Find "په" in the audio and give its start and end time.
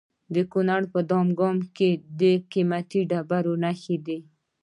0.93-0.99